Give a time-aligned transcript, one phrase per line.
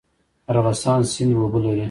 [0.51, 1.79] ارغستان سیند اوبه لري؟